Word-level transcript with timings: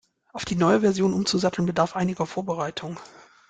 Auf 0.33 0.45
die 0.45 0.55
neue 0.55 0.79
Version 0.81 1.13
umzusatteln, 1.13 1.67
bedarf 1.67 1.95
einiger 1.95 2.25
Vorbereitung. 2.25 2.99